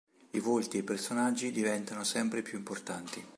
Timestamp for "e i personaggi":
0.77-1.51